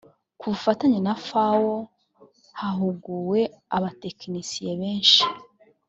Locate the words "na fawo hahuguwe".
1.07-3.41